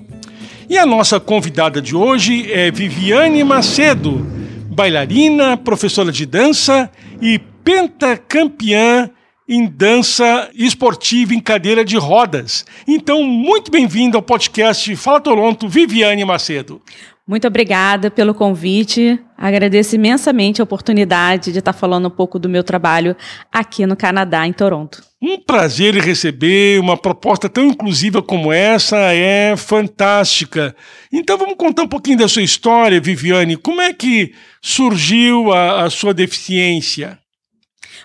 E 0.67 0.75
a 0.75 0.87
nossa 0.87 1.19
convidada 1.19 1.79
de 1.79 1.95
hoje 1.95 2.51
é 2.51 2.71
Viviane 2.71 3.43
Macedo, 3.43 4.25
bailarina, 4.71 5.55
professora 5.55 6.11
de 6.11 6.25
dança 6.25 6.89
e 7.21 7.37
pentacampeã 7.63 9.11
em 9.47 9.67
dança 9.67 10.49
esportiva 10.55 11.33
em 11.33 11.39
cadeira 11.39 11.85
de 11.85 11.97
rodas. 11.97 12.65
Então, 12.87 13.23
muito 13.23 13.69
bem-vindo 13.69 14.17
ao 14.17 14.23
podcast 14.23 14.95
Fala 14.95 15.21
Toronto, 15.21 15.69
Viviane 15.69 16.25
Macedo. 16.25 16.81
Muito 17.27 17.47
obrigada 17.47 18.11
pelo 18.11 18.35
convite. 18.35 19.19
Agradeço 19.35 19.95
imensamente 19.95 20.61
a 20.61 20.63
oportunidade 20.63 21.51
de 21.51 21.57
estar 21.57 21.73
falando 21.73 22.07
um 22.07 22.11
pouco 22.11 22.37
do 22.37 22.47
meu 22.47 22.63
trabalho 22.63 23.15
aqui 23.51 23.83
no 23.87 23.95
Canadá, 23.95 24.45
em 24.45 24.53
Toronto. 24.53 25.03
Um 25.19 25.39
prazer 25.39 25.95
receber 25.95 26.79
uma 26.79 26.95
proposta 26.95 27.49
tão 27.49 27.65
inclusiva 27.65 28.21
como 28.21 28.53
essa, 28.53 28.97
é 29.11 29.55
fantástica. 29.57 30.75
Então 31.11 31.35
vamos 31.35 31.55
contar 31.55 31.81
um 31.83 31.87
pouquinho 31.87 32.19
da 32.19 32.27
sua 32.27 32.43
história, 32.43 33.01
Viviane. 33.01 33.57
Como 33.57 33.81
é 33.81 33.91
que 33.91 34.31
surgiu 34.61 35.51
a, 35.51 35.85
a 35.85 35.89
sua 35.89 36.13
deficiência? 36.13 37.17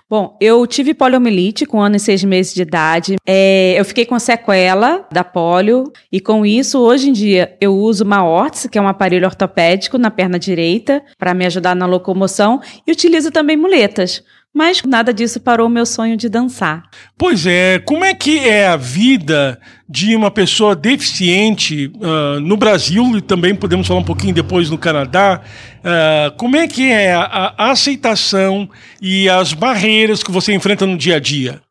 Bom, 0.09 0.37
eu 0.41 0.67
tive 0.67 0.95
poliomielite 0.95 1.67
com 1.67 1.79
um 1.79 1.83
ano 1.83 1.97
e 1.97 2.01
seis 2.01 2.23
meses 2.25 2.55
de 2.55 2.63
idade. 2.63 3.17
É, 3.27 3.75
eu 3.79 3.85
fiquei 3.85 4.05
com 4.05 4.19
sequela 4.19 5.07
da 5.13 5.25
polio 5.25 5.93
e 6.11 6.21
com 6.21 6.45
isso, 6.45 6.79
hoje 6.79 7.09
em 7.09 7.13
dia, 7.13 7.57
eu 7.61 7.75
uso 7.75 8.05
uma 8.05 8.25
órtese, 8.25 8.69
que 8.69 8.79
é 8.79 8.83
um 8.83 8.89
aparelho 8.89 9.27
ortopédico 9.27 9.99
na 9.99 10.11
perna 10.11 10.39
direita, 10.39 11.03
para 11.19 11.35
me 11.35 11.47
ajudar 11.47 11.75
na 11.75 11.87
locomoção 11.87 12.61
e 12.87 12.93
utilizo 12.93 13.31
também 13.31 13.57
muletas. 13.57 14.23
Mas 14.53 14.83
nada 14.83 15.15
disso 15.15 15.39
parou 15.39 15.69
o 15.69 15.71
meu 15.71 15.87
sonho 15.87 16.17
de 16.17 16.29
dançar. 16.29 16.83
Pois 17.17 17.47
é, 17.47 17.79
como 17.79 18.05
é 18.05 18.13
que 18.15 18.41
é 18.41 18.67
a 18.67 18.77
vida 18.77 19.61
de 19.89 20.17
uma 20.17 20.31
pessoa 20.31 20.75
deficiente 20.75 21.93
uh, 21.97 22.41
no 22.41 22.57
Brasil 22.57 23.17
e 23.17 23.21
também 23.21 23.55
podemos 23.55 23.87
falar 23.87 24.01
um 24.01 24.05
pouquinho 24.05 24.35
depois 24.35 24.69
no 24.69 24.77
Canadá? 24.77 25.41
Uh, 25.79 26.37
como 26.37 26.57
é 26.57 26.67
que 26.67 26.91
é 26.91 27.13
a, 27.13 27.55
a 27.57 27.71
aceitação 27.71 28.69
e 29.01 29.29
as 29.29 29.53
barreiras 29.53 30.23
que 30.23 30.33
você 30.33 30.53
enfrenta 30.53 30.85
no 30.85 30.99
dia 30.99 31.17
a 31.17 31.21
dia? 31.21 31.63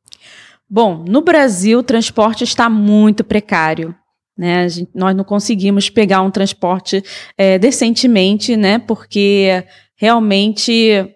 Bom, 0.70 1.04
no 1.06 1.22
Brasil 1.22 1.80
o 1.80 1.84
transporte 1.84 2.46
está 2.46 2.70
muito 2.70 3.26
precário. 3.26 3.94
Né? 4.38 4.70
Gente, 4.70 4.92
nós 4.96 5.14
não 5.14 5.26
conseguimos 5.26 5.90
pegar 5.90 6.22
um 6.22 6.32
transporte 6.32 7.04
é, 7.38 7.60
decentemente, 7.60 8.56
né? 8.56 8.80
Porque 8.80 9.66
realmente 9.98 11.14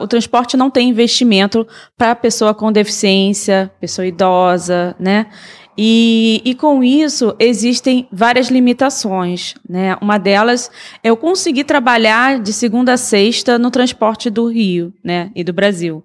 o 0.00 0.06
transporte 0.06 0.56
não 0.56 0.70
tem 0.70 0.88
investimento 0.88 1.66
para 1.96 2.14
pessoa 2.14 2.54
com 2.54 2.72
deficiência, 2.72 3.70
pessoa 3.80 4.06
idosa, 4.06 4.96
né? 4.98 5.26
E, 5.76 6.42
e 6.44 6.54
com 6.54 6.82
isso 6.82 7.34
existem 7.38 8.08
várias 8.12 8.48
limitações, 8.48 9.54
né? 9.68 9.96
Uma 10.00 10.18
delas 10.18 10.70
é 11.02 11.08
eu 11.08 11.16
conseguir 11.16 11.64
trabalhar 11.64 12.38
de 12.38 12.52
segunda 12.52 12.94
a 12.94 12.96
sexta 12.96 13.58
no 13.58 13.70
transporte 13.70 14.28
do 14.28 14.46
Rio, 14.46 14.92
né? 15.02 15.30
E 15.34 15.44
do 15.44 15.52
Brasil. 15.52 16.04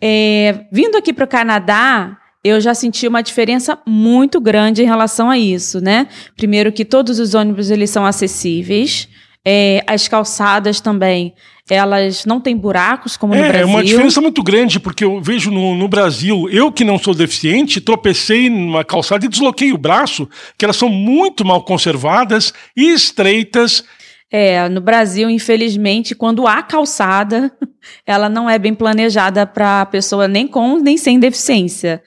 É, 0.00 0.66
vindo 0.72 0.96
aqui 0.96 1.12
para 1.12 1.24
o 1.24 1.28
Canadá, 1.28 2.16
eu 2.44 2.60
já 2.60 2.74
senti 2.74 3.06
uma 3.06 3.22
diferença 3.22 3.78
muito 3.86 4.40
grande 4.40 4.82
em 4.82 4.86
relação 4.86 5.30
a 5.30 5.38
isso, 5.38 5.80
né? 5.80 6.08
Primeiro 6.36 6.72
que 6.72 6.84
todos 6.84 7.18
os 7.18 7.34
ônibus 7.34 7.70
eles 7.70 7.90
são 7.90 8.04
acessíveis, 8.04 9.08
é, 9.44 9.84
as 9.86 10.08
calçadas 10.08 10.80
também, 10.80 11.34
elas 11.72 12.24
não 12.26 12.40
têm 12.40 12.56
buracos 12.56 13.16
como 13.16 13.34
é, 13.34 13.38
no 13.38 13.48
Brasil. 13.48 13.62
É 13.62 13.66
uma 13.66 13.82
diferença 13.82 14.20
muito 14.20 14.42
grande, 14.42 14.78
porque 14.78 15.04
eu 15.04 15.20
vejo 15.20 15.50
no, 15.50 15.74
no, 15.74 15.88
Brasil, 15.88 16.48
eu 16.50 16.70
que 16.70 16.84
não 16.84 16.98
sou 16.98 17.14
deficiente, 17.14 17.80
tropecei 17.80 18.50
numa 18.50 18.84
calçada 18.84 19.24
e 19.24 19.28
desloquei 19.28 19.72
o 19.72 19.78
braço, 19.78 20.28
que 20.58 20.64
elas 20.64 20.76
são 20.76 20.88
muito 20.88 21.44
mal 21.44 21.64
conservadas 21.64 22.52
e 22.76 22.92
estreitas. 22.92 23.84
É, 24.30 24.68
no 24.68 24.80
Brasil, 24.80 25.28
infelizmente, 25.30 26.14
quando 26.14 26.46
há 26.46 26.62
calçada, 26.62 27.50
ela 28.06 28.28
não 28.28 28.48
é 28.48 28.58
bem 28.58 28.74
planejada 28.74 29.46
para 29.46 29.82
a 29.82 29.86
pessoa 29.86 30.28
nem 30.28 30.46
com 30.46 30.78
nem 30.78 30.96
sem 30.96 31.18
deficiência. 31.18 32.02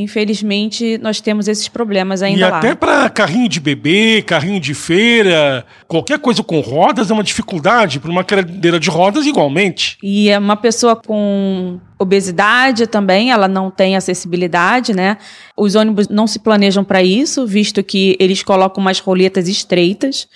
Infelizmente, 0.00 0.96
nós 0.98 1.20
temos 1.20 1.48
esses 1.48 1.66
problemas 1.66 2.22
ainda 2.22 2.38
e 2.38 2.42
lá. 2.42 2.48
E 2.48 2.52
até 2.58 2.74
para 2.76 3.10
carrinho 3.10 3.48
de 3.48 3.58
bebê, 3.58 4.22
carrinho 4.22 4.60
de 4.60 4.72
feira, 4.72 5.66
qualquer 5.88 6.20
coisa 6.20 6.40
com 6.40 6.60
rodas 6.60 7.10
é 7.10 7.14
uma 7.14 7.24
dificuldade 7.24 7.98
para 7.98 8.08
uma 8.08 8.22
cadeira 8.22 8.78
de 8.78 8.88
rodas 8.88 9.26
igualmente. 9.26 9.98
E 10.00 10.28
é 10.28 10.38
uma 10.38 10.54
pessoa 10.54 10.94
com 10.94 11.80
obesidade 11.98 12.86
também, 12.86 13.32
ela 13.32 13.48
não 13.48 13.72
tem 13.72 13.96
acessibilidade, 13.96 14.94
né? 14.94 15.16
Os 15.56 15.74
ônibus 15.74 16.06
não 16.08 16.28
se 16.28 16.38
planejam 16.38 16.84
para 16.84 17.02
isso, 17.02 17.44
visto 17.44 17.82
que 17.82 18.16
eles 18.20 18.40
colocam 18.44 18.80
umas 18.80 19.00
roletas 19.00 19.48
estreitas. 19.48 20.28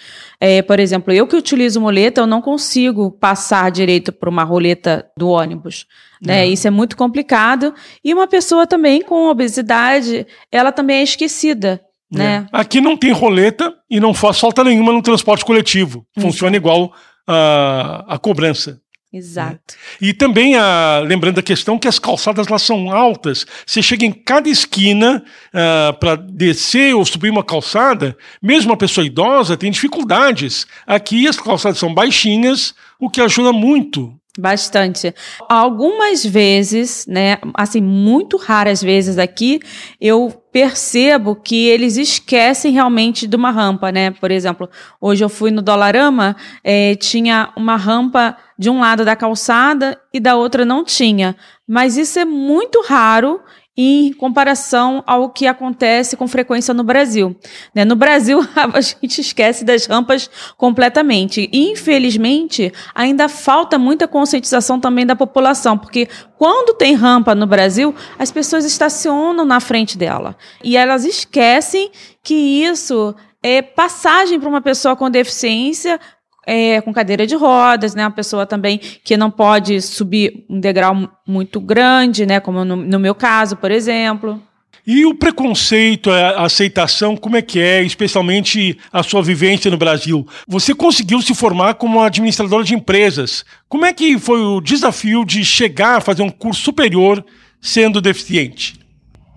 É, 0.45 0.61
por 0.61 0.81
exemplo, 0.81 1.15
eu 1.15 1.25
que 1.25 1.37
utilizo 1.37 1.81
moleta, 1.81 2.21
eu 2.21 2.27
não 2.27 2.43
consigo 2.43 3.13
passar 3.13 3.71
direito 3.71 4.11
por 4.11 4.29
uma 4.29 4.43
roleta 4.43 5.07
do 5.17 5.29
ônibus. 5.29 5.87
Né? 6.21 6.43
Uhum. 6.43 6.53
Isso 6.53 6.67
é 6.67 6.71
muito 6.71 6.97
complicado. 6.97 7.73
E 8.05 8.13
uma 8.13 8.27
pessoa 8.27 8.67
também 8.67 9.03
com 9.03 9.29
obesidade, 9.29 10.27
ela 10.51 10.73
também 10.73 10.97
é 10.97 11.03
esquecida. 11.05 11.81
É. 12.13 12.19
Né? 12.19 12.47
Aqui 12.51 12.81
não 12.81 12.97
tem 12.97 13.13
roleta 13.13 13.73
e 13.89 14.01
não 14.01 14.13
faz 14.13 14.41
falta 14.41 14.65
nenhuma 14.65 14.93
no 14.93 15.01
transporte 15.01 15.45
coletivo. 15.45 16.05
Funciona 16.19 16.57
igual 16.57 16.93
a, 17.25 18.05
a 18.09 18.19
cobrança. 18.19 18.82
Exato. 19.13 19.75
Né? 20.01 20.09
E 20.09 20.15
também, 20.15 20.57
a, 20.57 21.01
lembrando 21.05 21.39
a 21.39 21.43
questão 21.43 21.79
que 21.79 21.87
as 21.87 21.99
calçadas 21.99 22.49
lá 22.49 22.59
são 22.59 22.91
altas. 22.91 23.47
Você 23.67 23.83
chega 23.83 24.07
em 24.07 24.13
cada 24.13 24.49
esquina 24.49 25.23
uh, 25.53 25.59
ah, 25.59 25.93
para 25.93 26.17
descer 26.17 26.95
ou 26.95 27.05
subir 27.05 27.31
uma 27.31 27.45
calçada, 27.45 28.17
mesmo 28.41 28.71
uma 28.71 28.77
pessoa 28.77 29.07
idosa 29.07 29.57
tem 29.57 29.71
dificuldades. 29.71 30.67
Aqui 30.87 31.29
as 31.29 31.39
calçadas 31.39 31.79
são 31.79 31.93
baixinhas, 31.93 32.75
o 32.99 33.11
que 33.11 33.21
ajuda 33.21 33.53
muito 33.53 34.19
Bastante. 34.39 35.15
Algumas 35.47 36.25
vezes, 36.25 37.07
né, 37.07 37.37
assim, 37.53 37.83
muito 37.83 38.39
raras 38.39 38.83
vezes 38.83 39.19
aqui, 39.19 39.61
eu 40.01 40.31
percebo 40.51 41.37
que 41.37 41.69
eles 41.69 41.99
esquecem 41.99 42.73
realmente 42.73 43.27
de 43.27 43.37
uma 43.37 43.51
rampa, 43.51 43.93
né? 43.93 44.11
Por 44.11 44.31
exemplo, 44.31 44.71
hoje 44.99 45.23
eu 45.23 45.29
fui 45.29 45.51
no 45.51 45.61
Dolarama, 45.61 46.35
é, 46.65 46.95
tinha 46.95 47.53
uma 47.57 47.77
rampa 47.77 48.35
de 48.59 48.71
um 48.71 48.81
lado 48.81 49.05
da 49.05 49.15
calçada 49.15 50.01
e 50.15 50.19
da 50.19 50.35
outra 50.35 50.65
não 50.65 50.83
tinha. 50.83 51.37
Mas 51.69 51.99
isso 51.99 52.19
é 52.19 52.25
muito 52.25 52.83
raro 52.87 53.39
em 53.77 54.13
comparação 54.13 55.03
ao 55.07 55.31
que 55.31 55.47
acontece 55.47 56.17
com 56.17 56.29
frequência 56.29 56.75
no 56.75 56.85
Brasil. 56.85 57.35
Né? 57.75 57.85
No 57.85 57.97
Brasil, 57.97 58.41
a 58.55 58.81
gente 58.81 59.21
esquece 59.21 59.65
das 59.65 59.87
rampas 59.87 60.29
completamente. 60.57 61.49
E, 61.53 61.71
infelizmente, 61.71 62.73
ainda 62.95 63.29
falta 63.29 63.79
muita 63.79 64.07
conscientização 64.07 64.79
também 64.79 65.07
da 65.07 65.17
população, 65.17 65.79
porque 65.79 66.09
quando 66.37 66.77
tem 66.77 66.95
rampa 66.95 67.35
no 67.35 67.47
Brasil, 67.47 67.95
as 68.19 68.31
pessoas 68.31 68.65
estacionam 68.65 69.45
na 69.45 69.61
frente 69.61 69.97
dela. 69.97 70.37
E 70.63 70.77
elas 70.77 71.05
esquecem 71.05 71.91
que 72.23 72.35
isso 72.35 73.15
é 73.43 73.63
passagem 73.63 74.39
para 74.39 74.49
uma 74.49 74.61
pessoa 74.61 74.95
com 74.95 75.11
deficiência 75.11 75.99
é, 76.47 76.81
com 76.81 76.93
cadeira 76.93 77.27
de 77.27 77.35
rodas, 77.35 77.95
né? 77.95 78.05
Uma 78.05 78.11
pessoa 78.11 78.47
também 78.47 78.79
que 78.79 79.17
não 79.17 79.31
pode 79.31 79.81
subir 79.81 80.45
um 80.49 80.59
degrau 80.59 81.09
muito 81.27 81.61
grande, 81.61 82.27
né? 82.27 82.41
Como 82.41 82.65
no, 82.65 82.77
no 82.77 82.99
meu 82.99 83.15
caso, 83.15 83.57
por 83.57 83.71
exemplo. 83.71 84.43
E 84.85 85.07
o 85.07 85.15
preconceito, 85.15 86.11
a 86.11 86.43
aceitação, 86.43 87.17
como 87.17 87.37
é 87.37 87.43
que 87.43 87.61
é, 87.61 87.85
especialmente 87.85 88.77
a 88.93 89.01
sua 89.05 89.23
vivência 89.23 89.71
no 89.71 89.77
Brasil? 89.77 90.27
Você 90.49 90.75
conseguiu 90.75 91.23
se 91.23 91.33
formar 91.35 91.75
como 91.75 92.03
administradora 92.03 92.65
de 92.65 92.75
empresas. 92.75 93.45
Como 93.69 93.87
é 93.87 93.93
que 93.93 94.19
foi 94.19 94.41
o 94.41 94.61
desafio 94.61 95.25
de 95.25 95.45
chegar 95.45 95.99
a 95.99 96.01
fazer 96.01 96.23
um 96.23 96.31
curso 96.31 96.63
superior 96.63 97.25
sendo 97.61 98.01
deficiente? 98.01 98.75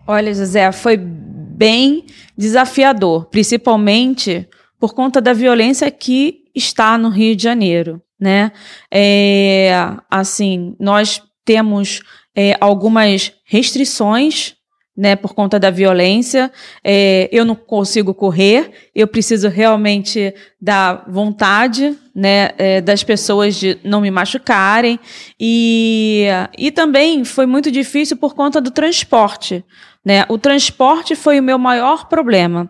Olha, 0.08 0.34
José, 0.34 0.72
foi 0.72 0.98
bem 0.98 2.06
desafiador, 2.36 3.26
principalmente 3.26 4.48
por 4.80 4.96
conta 4.96 5.22
da 5.22 5.32
violência 5.32 5.90
que 5.92 6.45
está 6.56 6.98
no 6.98 7.10
Rio 7.10 7.36
de 7.36 7.44
Janeiro, 7.44 8.02
né? 8.20 8.52
É, 8.92 9.72
assim, 10.10 10.76
nós 10.80 11.22
temos 11.44 12.02
é, 12.36 12.56
algumas 12.60 13.34
restrições 13.46 14.56
né, 14.96 15.16
por 15.16 15.34
conta 15.34 15.60
da 15.60 15.70
violência. 15.70 16.52
É, 16.84 17.30
eu 17.32 17.44
não 17.44 17.56
consigo 17.56 18.14
correr, 18.14 18.85
eu 18.96 19.08
preciso 19.08 19.50
realmente 19.50 20.34
da 20.62 21.04
vontade, 21.08 21.98
né, 22.16 22.52
é, 22.58 22.80
das 22.80 23.04
pessoas 23.04 23.56
de 23.56 23.78
não 23.84 24.00
me 24.00 24.10
machucarem. 24.10 24.98
E, 25.38 26.28
e 26.58 26.72
também 26.72 27.26
foi 27.26 27.46
muito 27.46 27.70
difícil 27.70 28.16
por 28.16 28.34
conta 28.34 28.62
do 28.62 28.72
transporte. 28.72 29.66
Né? 30.06 30.24
O 30.30 30.38
transporte 30.38 31.16
foi 31.16 31.40
o 31.40 31.44
meu 31.44 31.58
maior 31.58 32.08
problema, 32.08 32.70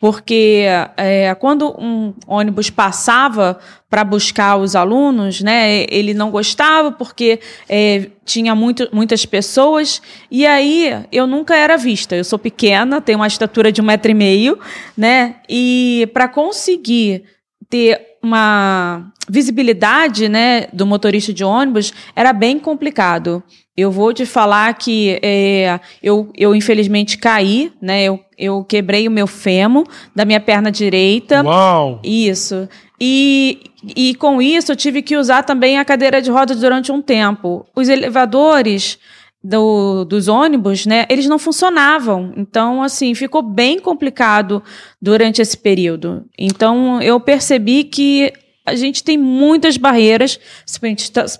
porque 0.00 0.62
é, 0.96 1.34
quando 1.34 1.74
um 1.76 2.14
ônibus 2.28 2.70
passava 2.70 3.58
para 3.90 4.04
buscar 4.04 4.56
os 4.56 4.76
alunos, 4.76 5.40
né, 5.40 5.84
ele 5.88 6.14
não 6.14 6.30
gostava 6.30 6.92
porque 6.92 7.40
é, 7.68 8.08
tinha 8.24 8.54
muito, 8.54 8.88
muitas 8.92 9.26
pessoas 9.26 10.00
e 10.30 10.46
aí 10.46 10.92
eu 11.10 11.26
nunca 11.26 11.56
era 11.56 11.76
vista. 11.76 12.14
Eu 12.14 12.22
sou 12.22 12.38
pequena, 12.38 13.00
tenho 13.00 13.18
uma 13.18 13.26
estatura 13.26 13.72
de 13.72 13.80
um 13.80 13.84
metro 13.84 14.12
e 14.12 14.14
meio, 14.14 14.56
né, 14.96 15.36
e 15.48 15.65
para 16.12 16.28
conseguir 16.28 17.24
ter 17.68 18.16
uma 18.22 19.12
visibilidade 19.28 20.28
né, 20.28 20.66
do 20.72 20.86
motorista 20.86 21.32
de 21.32 21.44
ônibus 21.44 21.92
era 22.14 22.32
bem 22.32 22.58
complicado. 22.58 23.42
Eu 23.76 23.90
vou 23.90 24.12
te 24.12 24.24
falar 24.24 24.72
que 24.74 25.18
é, 25.22 25.78
eu, 26.02 26.30
eu 26.34 26.54
infelizmente 26.54 27.18
caí, 27.18 27.70
né? 27.80 28.04
Eu, 28.04 28.18
eu 28.38 28.64
quebrei 28.64 29.06
o 29.06 29.10
meu 29.10 29.26
fêmur 29.26 29.86
da 30.14 30.24
minha 30.24 30.40
perna 30.40 30.72
direita. 30.72 31.42
Uau! 31.42 32.00
Isso. 32.02 32.66
E, 32.98 33.70
e 33.94 34.14
com 34.14 34.40
isso 34.40 34.72
eu 34.72 34.76
tive 34.76 35.02
que 35.02 35.16
usar 35.16 35.42
também 35.42 35.78
a 35.78 35.84
cadeira 35.84 36.22
de 36.22 36.30
rodas 36.30 36.58
durante 36.58 36.90
um 36.90 37.02
tempo. 37.02 37.66
Os 37.76 37.90
elevadores 37.90 38.98
do, 39.46 40.04
dos 40.04 40.26
ônibus, 40.26 40.86
né, 40.86 41.06
eles 41.08 41.26
não 41.26 41.38
funcionavam. 41.38 42.32
Então, 42.36 42.82
assim, 42.82 43.14
ficou 43.14 43.42
bem 43.42 43.78
complicado 43.78 44.62
durante 45.00 45.40
esse 45.40 45.56
período. 45.56 46.24
Então, 46.36 47.00
eu 47.00 47.20
percebi 47.20 47.84
que 47.84 48.32
a 48.64 48.74
gente 48.74 49.04
tem 49.04 49.16
muitas 49.16 49.76
barreiras, 49.76 50.40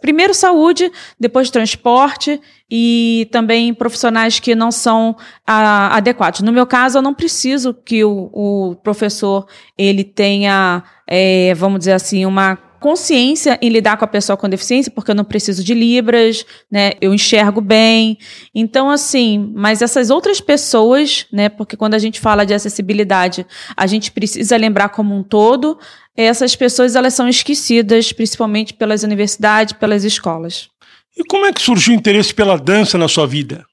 primeiro 0.00 0.32
saúde, 0.32 0.92
depois 1.18 1.50
transporte 1.50 2.40
e 2.70 3.28
também 3.32 3.74
profissionais 3.74 4.38
que 4.38 4.54
não 4.54 4.70
são 4.70 5.16
ah, 5.44 5.96
adequados. 5.96 6.42
No 6.42 6.52
meu 6.52 6.66
caso, 6.66 6.98
eu 6.98 7.02
não 7.02 7.12
preciso 7.12 7.74
que 7.74 8.04
o, 8.04 8.30
o 8.32 8.76
professor 8.76 9.48
ele 9.76 10.04
tenha, 10.04 10.84
é, 11.04 11.52
vamos 11.54 11.80
dizer 11.80 11.94
assim, 11.94 12.24
uma 12.24 12.56
consciência 12.80 13.58
em 13.60 13.68
lidar 13.68 13.96
com 13.96 14.04
a 14.04 14.08
pessoa 14.08 14.36
com 14.36 14.48
deficiência, 14.48 14.90
porque 14.90 15.10
eu 15.10 15.14
não 15.14 15.24
preciso 15.24 15.62
de 15.64 15.74
libras, 15.74 16.44
né? 16.70 16.92
Eu 17.00 17.12
enxergo 17.12 17.60
bem. 17.60 18.18
Então, 18.54 18.90
assim, 18.90 19.52
mas 19.54 19.82
essas 19.82 20.10
outras 20.10 20.40
pessoas, 20.40 21.26
né? 21.32 21.48
Porque 21.48 21.76
quando 21.76 21.94
a 21.94 21.98
gente 21.98 22.20
fala 22.20 22.44
de 22.44 22.54
acessibilidade, 22.54 23.46
a 23.76 23.86
gente 23.86 24.10
precisa 24.10 24.56
lembrar 24.56 24.90
como 24.90 25.14
um 25.14 25.22
todo. 25.22 25.78
Essas 26.16 26.56
pessoas 26.56 26.96
elas 26.96 27.14
são 27.14 27.28
esquecidas, 27.28 28.12
principalmente 28.12 28.74
pelas 28.74 29.02
universidades, 29.02 29.74
pelas 29.74 30.04
escolas. 30.04 30.68
E 31.16 31.24
como 31.24 31.46
é 31.46 31.52
que 31.52 31.62
surgiu 31.62 31.94
o 31.94 31.96
interesse 31.96 32.34
pela 32.34 32.58
dança 32.58 32.98
na 32.98 33.08
sua 33.08 33.26
vida? 33.26 33.64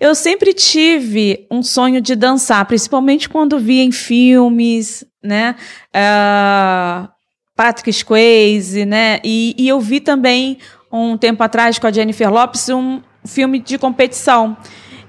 Eu 0.00 0.14
sempre 0.14 0.52
tive 0.54 1.46
um 1.50 1.62
sonho 1.62 2.00
de 2.00 2.14
dançar, 2.14 2.64
principalmente 2.64 3.28
quando 3.28 3.58
via 3.58 3.82
em 3.82 3.92
filmes, 3.92 5.04
né? 5.22 5.54
Uh, 5.94 7.08
Patrick 7.56 7.92
Swayze, 7.92 8.84
né? 8.84 9.20
E, 9.22 9.54
e 9.56 9.68
eu 9.68 9.80
vi 9.80 10.00
também 10.00 10.58
um 10.90 11.16
tempo 11.16 11.42
atrás 11.42 11.78
com 11.78 11.86
a 11.86 11.92
Jennifer 11.92 12.30
Lopes 12.32 12.68
um 12.68 13.00
filme 13.24 13.58
de 13.58 13.78
competição. 13.78 14.56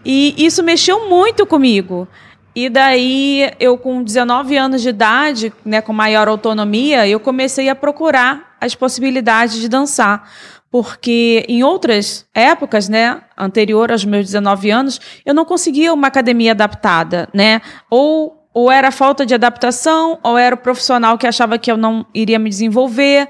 E 0.03 0.35
isso 0.37 0.63
mexeu 0.63 1.09
muito 1.09 1.45
comigo. 1.45 2.07
E 2.55 2.69
daí, 2.69 3.51
eu 3.59 3.77
com 3.77 4.01
19 4.01 4.55
anos 4.55 4.81
de 4.81 4.89
idade, 4.89 5.51
né, 5.65 5.81
com 5.81 5.91
maior 5.91 6.27
autonomia, 6.27 7.05
eu 7.05 7.19
comecei 7.19 7.67
a 7.67 7.75
procurar 7.75 8.55
as 8.61 8.73
possibilidades 8.73 9.59
de 9.59 9.67
dançar. 9.67 10.31
Porque 10.71 11.45
em 11.49 11.63
outras 11.63 12.25
épocas, 12.33 12.87
né, 12.87 13.21
anterior 13.37 13.91
aos 13.91 14.05
meus 14.05 14.25
19 14.25 14.71
anos, 14.71 15.01
eu 15.25 15.33
não 15.33 15.43
conseguia 15.43 15.93
uma 15.93 16.07
academia 16.07 16.51
adaptada, 16.51 17.27
né? 17.33 17.61
Ou 17.89 18.44
ou 18.55 18.71
era 18.71 18.89
falta 18.89 19.25
de 19.25 19.35
adaptação, 19.35 20.17
ou 20.23 20.37
era 20.37 20.55
o 20.55 20.57
profissional 20.57 21.17
que 21.17 21.27
achava 21.27 21.57
que 21.57 21.69
eu 21.69 21.75
não 21.75 22.05
iria 22.13 22.39
me 22.39 22.49
desenvolver. 22.49 23.27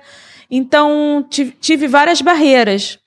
Então, 0.51 1.27
tive 1.59 1.87
várias 1.87 2.21
barreiras. 2.21 2.99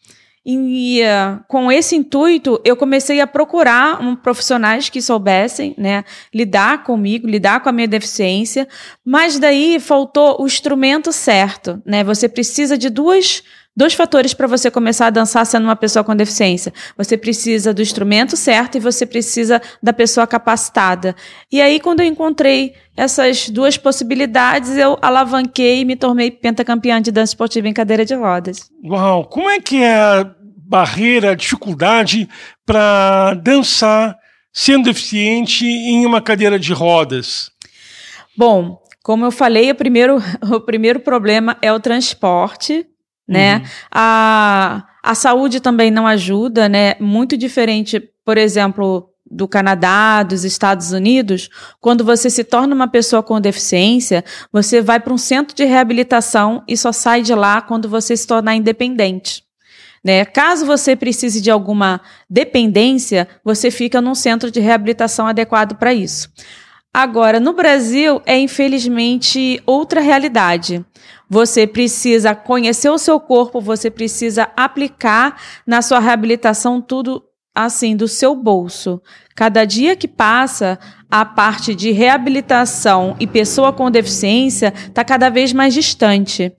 E 0.44 1.00
com 1.46 1.70
esse 1.70 1.94
intuito, 1.94 2.60
eu 2.64 2.74
comecei 2.74 3.20
a 3.20 3.26
procurar 3.26 4.02
um, 4.02 4.16
profissionais 4.16 4.88
que 4.88 5.00
soubessem 5.00 5.74
né, 5.78 6.04
lidar 6.34 6.82
comigo, 6.82 7.28
lidar 7.28 7.60
com 7.60 7.68
a 7.68 7.72
minha 7.72 7.86
deficiência, 7.86 8.66
mas 9.04 9.38
daí 9.38 9.78
faltou 9.78 10.42
o 10.42 10.46
instrumento 10.46 11.12
certo. 11.12 11.80
Né? 11.86 12.02
Você 12.02 12.28
precisa 12.28 12.76
de 12.76 12.90
duas 12.90 13.44
dois 13.78 13.94
fatores 13.94 14.34
para 14.34 14.48
você 14.48 14.72
começar 14.72 15.06
a 15.06 15.10
dançar 15.10 15.46
sendo 15.46 15.62
uma 15.62 15.76
pessoa 15.76 16.02
com 16.02 16.16
deficiência. 16.16 16.72
Você 16.96 17.16
precisa 17.16 17.72
do 17.72 17.80
instrumento 17.80 18.36
certo 18.36 18.76
e 18.76 18.80
você 18.80 19.06
precisa 19.06 19.62
da 19.80 19.92
pessoa 19.92 20.26
capacitada. 20.26 21.14
E 21.50 21.62
aí, 21.62 21.78
quando 21.78 22.00
eu 22.00 22.06
encontrei 22.06 22.74
essas 22.96 23.48
duas 23.48 23.76
possibilidades, 23.76 24.76
eu 24.76 24.98
alavanquei 25.00 25.82
e 25.82 25.84
me 25.84 25.94
tornei 25.94 26.28
pentacampeã 26.28 27.00
de 27.00 27.12
dança 27.12 27.30
esportiva 27.30 27.68
em 27.68 27.72
cadeira 27.72 28.04
de 28.04 28.16
rodas. 28.16 28.68
Uau! 28.84 29.24
Como 29.26 29.48
é 29.48 29.60
que 29.60 29.80
é 29.80 29.94
a 29.94 30.34
barreira, 30.66 31.30
a 31.30 31.36
dificuldade 31.36 32.28
para 32.66 33.34
dançar 33.34 34.18
sendo 34.52 34.86
deficiente 34.86 35.64
em 35.64 36.04
uma 36.04 36.20
cadeira 36.20 36.58
de 36.58 36.72
rodas? 36.72 37.48
Bom, 38.36 38.82
como 39.04 39.24
eu 39.24 39.30
falei, 39.30 39.70
o 39.70 39.74
primeiro, 39.76 40.20
o 40.52 40.58
primeiro 40.58 40.98
problema 40.98 41.56
é 41.62 41.72
o 41.72 41.78
transporte 41.78 42.84
né? 43.28 43.58
Uhum. 43.58 43.62
A, 43.92 44.84
a 45.02 45.14
saúde 45.14 45.60
também 45.60 45.90
não 45.90 46.06
ajuda, 46.06 46.68
né? 46.68 46.94
Muito 46.98 47.36
diferente, 47.36 48.00
por 48.24 48.38
exemplo, 48.38 49.10
do 49.30 49.46
Canadá, 49.46 50.22
dos 50.22 50.44
Estados 50.44 50.92
Unidos, 50.92 51.50
quando 51.80 52.04
você 52.04 52.30
se 52.30 52.42
torna 52.42 52.74
uma 52.74 52.88
pessoa 52.88 53.22
com 53.22 53.38
deficiência, 53.40 54.24
você 54.50 54.80
vai 54.80 54.98
para 54.98 55.12
um 55.12 55.18
centro 55.18 55.54
de 55.54 55.64
reabilitação 55.64 56.62
e 56.66 56.76
só 56.76 56.92
sai 56.92 57.22
de 57.22 57.34
lá 57.34 57.60
quando 57.60 57.88
você 57.88 58.16
se 58.16 58.26
tornar 58.26 58.54
independente. 58.54 59.44
Né? 60.02 60.24
Caso 60.24 60.64
você 60.64 60.96
precise 60.96 61.40
de 61.40 61.50
alguma 61.50 62.00
dependência, 62.30 63.28
você 63.44 63.70
fica 63.70 64.00
num 64.00 64.14
centro 64.14 64.50
de 64.50 64.60
reabilitação 64.60 65.26
adequado 65.26 65.76
para 65.76 65.92
isso. 65.92 66.30
Agora, 66.92 67.38
no 67.38 67.52
Brasil, 67.52 68.20
é 68.24 68.38
infelizmente 68.38 69.62
outra 69.66 70.00
realidade. 70.00 70.84
Você 71.28 71.66
precisa 71.66 72.34
conhecer 72.34 72.88
o 72.90 72.98
seu 72.98 73.20
corpo, 73.20 73.60
você 73.60 73.90
precisa 73.90 74.50
aplicar 74.56 75.40
na 75.66 75.82
sua 75.82 75.98
reabilitação 75.98 76.80
tudo 76.80 77.22
assim 77.54 77.96
do 77.96 78.08
seu 78.08 78.34
bolso. 78.34 79.02
Cada 79.34 79.64
dia 79.64 79.96
que 79.96 80.08
passa, 80.08 80.78
a 81.10 81.24
parte 81.24 81.74
de 81.74 81.90
reabilitação 81.90 83.16
e 83.18 83.26
pessoa 83.26 83.72
com 83.72 83.90
deficiência 83.90 84.74
está 84.76 85.02
cada 85.02 85.30
vez 85.30 85.54
mais 85.54 85.72
distante. 85.72 86.52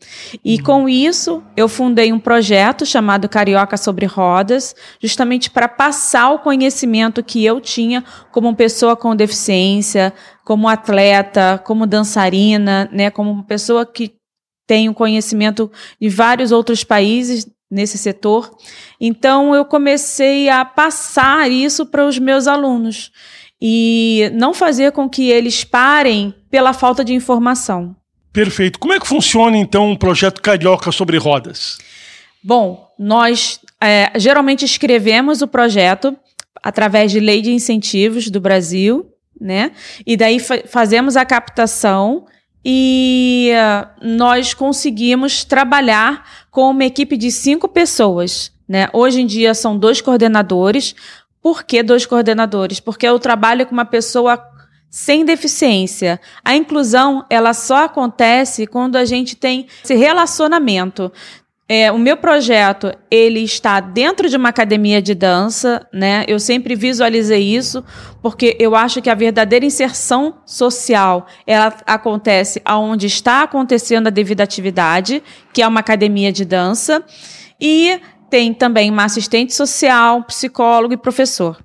E 0.43 0.59
com 0.59 0.89
isso, 0.89 1.43
eu 1.55 1.69
fundei 1.69 2.11
um 2.11 2.19
projeto 2.19 2.83
chamado 2.83 3.29
Carioca 3.29 3.77
sobre 3.77 4.07
Rodas, 4.07 4.75
justamente 4.99 5.51
para 5.51 5.67
passar 5.67 6.31
o 6.31 6.39
conhecimento 6.39 7.23
que 7.23 7.45
eu 7.45 7.61
tinha 7.61 8.03
como 8.31 8.55
pessoa 8.55 8.95
com 8.95 9.15
deficiência, 9.15 10.11
como 10.43 10.67
atleta, 10.67 11.61
como 11.63 11.85
dançarina, 11.85 12.89
né, 12.91 13.11
como 13.11 13.43
pessoa 13.43 13.85
que 13.85 14.15
tenho 14.65 14.95
conhecimento 14.95 15.71
de 16.01 16.09
vários 16.09 16.51
outros 16.51 16.83
países 16.83 17.47
nesse 17.69 17.99
setor. 17.99 18.49
Então, 18.99 19.53
eu 19.53 19.63
comecei 19.63 20.49
a 20.49 20.65
passar 20.65 21.51
isso 21.51 21.85
para 21.85 22.03
os 22.03 22.17
meus 22.17 22.47
alunos 22.47 23.11
e 23.61 24.31
não 24.33 24.53
fazer 24.53 24.91
com 24.91 25.09
que 25.09 25.29
eles 25.29 25.63
parem 25.63 26.33
pela 26.49 26.73
falta 26.73 27.03
de 27.03 27.13
informação. 27.13 27.95
Perfeito. 28.31 28.79
Como 28.79 28.93
é 28.93 28.99
que 28.99 29.07
funciona, 29.07 29.57
então, 29.57 29.91
o 29.91 29.97
projeto 29.97 30.41
Carioca 30.41 30.91
sobre 30.91 31.17
Rodas? 31.17 31.77
Bom, 32.43 32.87
nós 32.97 33.59
é, 33.81 34.11
geralmente 34.17 34.63
escrevemos 34.63 35.41
o 35.41 35.47
projeto 35.47 36.15
através 36.61 37.11
de 37.11 37.19
lei 37.19 37.41
de 37.41 37.51
incentivos 37.51 38.29
do 38.29 38.39
Brasil, 38.39 39.05
né? 39.39 39.71
E 40.05 40.15
daí 40.15 40.39
fa 40.39 40.59
fazemos 40.67 41.15
a 41.15 41.25
captação 41.25 42.25
e 42.63 43.51
uh, 43.53 44.05
nós 44.05 44.53
conseguimos 44.53 45.43
trabalhar 45.43 46.47
com 46.51 46.69
uma 46.69 46.85
equipe 46.85 47.15
de 47.15 47.31
cinco 47.31 47.67
pessoas. 47.67 48.51
Né? 48.67 48.89
Hoje 48.93 49.21
em 49.21 49.25
dia 49.25 49.53
são 49.53 49.77
dois 49.77 50.01
coordenadores. 50.01 50.95
Por 51.41 51.63
que 51.63 51.81
dois 51.81 52.05
coordenadores? 52.05 52.79
Porque 52.79 53.07
eu 53.07 53.17
trabalho 53.19 53.65
com 53.65 53.73
uma 53.73 53.85
pessoa 53.85 54.43
sem 54.89 55.23
deficiência. 55.23 56.19
A 56.43 56.55
inclusão 56.55 57.25
ela 57.29 57.53
só 57.53 57.85
acontece 57.85 58.65
quando 58.65 58.95
a 58.95 59.05
gente 59.05 59.35
tem 59.35 59.67
esse 59.83 59.95
relacionamento. 59.95 61.11
É, 61.71 61.91
o 61.91 61.99
meu 61.99 62.17
projeto, 62.17 62.91
ele 63.11 63.41
está 63.41 63.79
dentro 63.79 64.27
de 64.27 64.35
uma 64.35 64.49
academia 64.49 64.99
de 64.99 65.13
dança, 65.13 65.87
né? 65.93 66.25
Eu 66.27 66.39
sempre 66.39 66.73
visualizei 66.73 67.43
isso, 67.55 67.85
porque 68.23 68.57
eu 68.59 68.75
acho 68.75 69.03
que 69.03 69.09
a 69.09 69.13
verdadeira 69.13 69.63
inserção 69.63 70.37
social, 70.47 71.27
ela 71.45 71.71
acontece 71.85 72.59
aonde 72.65 73.05
está 73.05 73.43
acontecendo 73.43 74.07
a 74.07 74.09
devida 74.09 74.41
atividade, 74.41 75.21
que 75.53 75.61
é 75.61 75.67
uma 75.67 75.79
academia 75.79 76.31
de 76.31 76.43
dança, 76.43 77.03
e 77.61 78.01
tem 78.29 78.53
também 78.53 78.89
uma 78.89 79.05
assistente 79.05 79.53
social, 79.53 80.23
psicólogo 80.23 80.93
e 80.93 80.97
professor. 80.97 81.57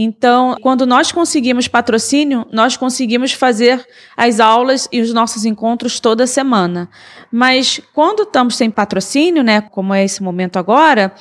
Então, 0.00 0.54
quando 0.62 0.86
nós 0.86 1.10
conseguimos 1.10 1.66
patrocínio, 1.66 2.46
nós 2.52 2.76
conseguimos 2.76 3.32
fazer 3.32 3.84
as 4.16 4.38
aulas 4.38 4.88
e 4.92 5.00
os 5.00 5.12
nossos 5.12 5.44
encontros 5.44 5.98
toda 5.98 6.24
semana. 6.24 6.88
Mas 7.32 7.80
quando 7.92 8.22
estamos 8.22 8.56
sem 8.56 8.70
patrocínio, 8.70 9.42
né, 9.42 9.60
como 9.60 9.92
é 9.92 10.04
esse 10.04 10.22
momento 10.22 10.56
agora, 10.56 11.12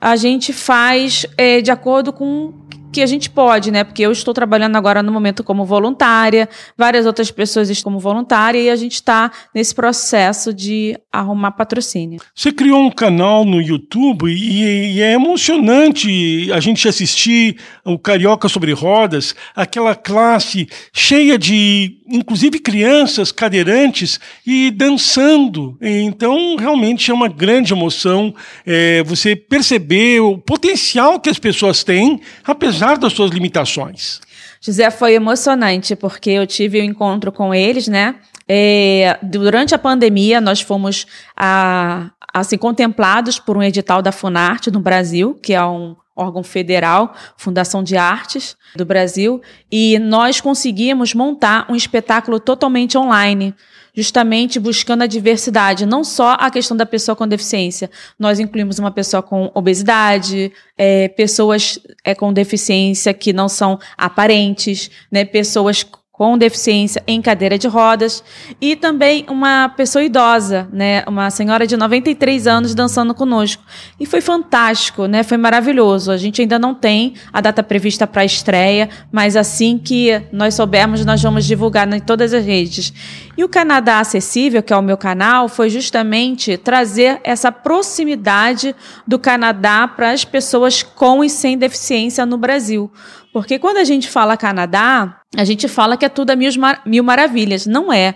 a 0.00 0.16
gente 0.16 0.50
faz 0.50 1.26
é, 1.36 1.60
de 1.60 1.70
acordo 1.70 2.10
com 2.10 2.54
que 2.92 3.02
a 3.02 3.06
gente 3.06 3.30
pode, 3.30 3.70
né? 3.70 3.84
Porque 3.84 4.02
eu 4.02 4.12
estou 4.12 4.34
trabalhando 4.34 4.76
agora 4.76 5.02
no 5.02 5.10
momento 5.10 5.42
como 5.42 5.64
voluntária, 5.64 6.48
várias 6.76 7.06
outras 7.06 7.30
pessoas 7.30 7.70
estão 7.70 7.92
como 7.92 7.98
voluntária 7.98 8.58
e 8.58 8.70
a 8.70 8.76
gente 8.76 8.94
está 8.94 9.30
nesse 9.54 9.74
processo 9.74 10.52
de 10.54 10.96
arrumar 11.10 11.52
patrocínio. 11.52 12.20
Você 12.34 12.52
criou 12.52 12.80
um 12.80 12.90
canal 12.90 13.44
no 13.44 13.60
YouTube 13.60 14.30
e, 14.30 14.94
e 14.94 15.00
é 15.00 15.12
emocionante 15.12 16.50
a 16.52 16.60
gente 16.60 16.88
assistir 16.88 17.56
o 17.84 17.98
Carioca 17.98 18.48
sobre 18.48 18.72
Rodas, 18.72 19.34
aquela 19.54 19.94
classe 19.94 20.68
cheia 20.92 21.38
de, 21.38 21.98
inclusive 22.08 22.58
crianças 22.58 23.32
cadeirantes 23.32 24.20
e 24.46 24.70
dançando. 24.70 25.76
Então, 25.80 26.56
realmente 26.56 27.10
é 27.10 27.14
uma 27.14 27.28
grande 27.28 27.72
emoção 27.72 28.34
é, 28.66 29.02
você 29.02 29.34
perceber 29.34 30.20
o 30.20 30.38
potencial 30.38 31.20
que 31.20 31.28
as 31.28 31.38
pessoas 31.38 31.84
têm, 31.84 32.20
apesar 32.44 32.81
apesar 32.82 32.98
das 32.98 33.12
suas 33.12 33.30
limitações. 33.30 34.20
José, 34.60 34.90
foi 34.90 35.14
emocionante, 35.14 35.94
porque 35.94 36.30
eu 36.30 36.46
tive 36.46 36.80
um 36.80 36.84
encontro 36.84 37.30
com 37.30 37.54
eles, 37.54 37.88
né? 37.88 38.16
É, 38.48 39.18
durante 39.22 39.74
a 39.74 39.78
pandemia, 39.78 40.40
nós 40.40 40.60
fomos 40.60 41.06
a, 41.36 42.10
assim, 42.34 42.58
contemplados 42.58 43.38
por 43.38 43.56
um 43.56 43.62
edital 43.62 44.02
da 44.02 44.10
Funarte 44.10 44.70
no 44.70 44.80
Brasil, 44.80 45.38
que 45.42 45.54
é 45.54 45.64
um 45.64 45.94
órgão 46.14 46.42
federal, 46.42 47.14
Fundação 47.36 47.82
de 47.82 47.96
Artes 47.96 48.56
do 48.76 48.84
Brasil, 48.84 49.40
e 49.70 49.98
nós 49.98 50.40
conseguimos 50.40 51.14
montar 51.14 51.66
um 51.70 51.74
espetáculo 51.74 52.38
totalmente 52.38 52.96
online 52.96 53.54
justamente 53.94 54.58
buscando 54.58 55.02
a 55.02 55.06
diversidade, 55.06 55.84
não 55.84 56.02
só 56.02 56.36
a 56.38 56.50
questão 56.50 56.76
da 56.76 56.86
pessoa 56.86 57.14
com 57.14 57.28
deficiência. 57.28 57.90
Nós 58.18 58.40
incluímos 58.40 58.78
uma 58.78 58.90
pessoa 58.90 59.22
com 59.22 59.50
obesidade, 59.54 60.50
é, 60.78 61.08
pessoas 61.08 61.78
é, 62.02 62.14
com 62.14 62.32
deficiência 62.32 63.12
que 63.12 63.32
não 63.32 63.48
são 63.48 63.78
aparentes, 63.96 64.90
né, 65.10 65.24
pessoas 65.24 65.84
com 66.22 66.38
deficiência 66.38 67.02
em 67.04 67.20
cadeira 67.20 67.58
de 67.58 67.66
rodas 67.66 68.22
e 68.60 68.76
também 68.76 69.26
uma 69.28 69.68
pessoa 69.70 70.04
idosa, 70.04 70.68
né, 70.72 71.02
uma 71.08 71.28
senhora 71.30 71.66
de 71.66 71.76
93 71.76 72.46
anos 72.46 72.76
dançando 72.76 73.12
conosco. 73.12 73.60
E 73.98 74.06
foi 74.06 74.20
fantástico, 74.20 75.06
né? 75.06 75.24
Foi 75.24 75.36
maravilhoso. 75.36 76.12
A 76.12 76.16
gente 76.16 76.40
ainda 76.40 76.60
não 76.60 76.76
tem 76.76 77.14
a 77.32 77.40
data 77.40 77.60
prevista 77.60 78.06
para 78.06 78.22
a 78.22 78.24
estreia, 78.24 78.88
mas 79.10 79.34
assim 79.34 79.76
que 79.76 80.22
nós 80.30 80.54
soubermos, 80.54 81.04
nós 81.04 81.20
vamos 81.20 81.44
divulgar 81.44 81.92
em 81.92 81.98
todas 81.98 82.32
as 82.32 82.46
redes. 82.46 82.92
E 83.36 83.42
o 83.42 83.48
Canadá 83.48 83.98
Acessível, 83.98 84.62
que 84.62 84.72
é 84.72 84.76
o 84.76 84.82
meu 84.82 84.96
canal, 84.96 85.48
foi 85.48 85.70
justamente 85.70 86.56
trazer 86.56 87.20
essa 87.24 87.50
proximidade 87.50 88.76
do 89.04 89.18
Canadá 89.18 89.88
para 89.88 90.12
as 90.12 90.24
pessoas 90.24 90.84
com 90.84 91.24
e 91.24 91.28
sem 91.28 91.58
deficiência 91.58 92.24
no 92.24 92.38
Brasil. 92.38 92.92
Porque 93.32 93.58
quando 93.58 93.78
a 93.78 93.84
gente 93.84 94.10
fala 94.10 94.36
Canadá, 94.36 95.20
a 95.36 95.44
gente 95.44 95.66
fala 95.66 95.96
que 95.96 96.04
é 96.04 96.08
tudo 96.08 96.30
a 96.30 96.36
mil, 96.36 96.50
mil 96.84 97.02
maravilhas. 97.02 97.66
Não 97.66 97.92
é. 97.92 98.14